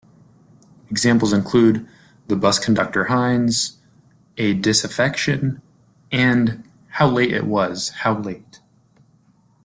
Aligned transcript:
Examples 0.89 1.31
include 1.31 1.87
"The 2.27 2.33
Busconductor 2.33 3.05
Hines", 3.09 3.77
"A 4.35 4.55
Disaffection" 4.55 5.61
and 6.11 6.63
"How 6.87 7.07
Late 7.07 7.31
It 7.31 7.45
Was, 7.45 7.89
How 7.89 8.17
Late". 8.17 8.61